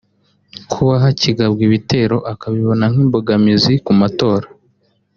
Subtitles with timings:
[0.71, 4.47] kuba hakigabwa ibitero akabibona nk’imbogamizi ku matora